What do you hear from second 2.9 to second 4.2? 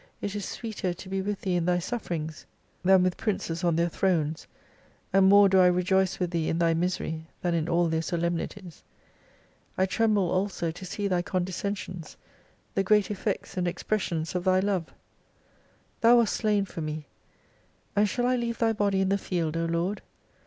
with princes on their 67